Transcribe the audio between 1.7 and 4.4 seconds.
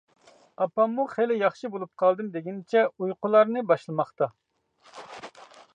بولۇپ قالدىم دېگىنىچە ئۇيقۇلارنى باشلىماقتا.